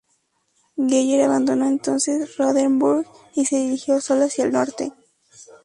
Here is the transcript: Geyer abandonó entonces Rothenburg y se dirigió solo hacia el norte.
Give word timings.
Geyer 0.77 1.19
abandonó 1.21 1.67
entonces 1.67 2.35
Rothenburg 2.35 3.05
y 3.35 3.45
se 3.45 3.57
dirigió 3.57 4.01
solo 4.01 4.23
hacia 4.25 4.45
el 4.45 4.51
norte. 4.51 4.91